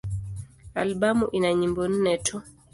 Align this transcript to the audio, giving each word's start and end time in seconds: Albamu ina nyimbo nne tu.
Albamu 0.81 1.25
ina 1.37 1.49
nyimbo 1.59 1.83
nne 1.91 2.13
tu. 2.25 2.37